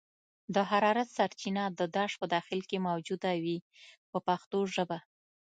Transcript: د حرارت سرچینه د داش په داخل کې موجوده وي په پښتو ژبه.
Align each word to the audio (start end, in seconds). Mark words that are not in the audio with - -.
د 0.53 0.55
حرارت 0.69 1.09
سرچینه 1.17 1.63
د 1.79 1.81
داش 1.97 2.11
په 2.21 2.25
داخل 2.35 2.59
کې 2.69 2.77
موجوده 2.87 3.31
وي 3.43 3.57
په 4.11 4.17
پښتو 4.27 4.59
ژبه. 4.75 4.97